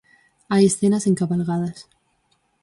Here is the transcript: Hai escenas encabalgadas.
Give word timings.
Hai 0.51 0.63
escenas 0.67 1.05
encabalgadas. 1.11 1.77